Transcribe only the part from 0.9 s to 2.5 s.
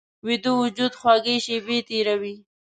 خوږې شیبې تېروي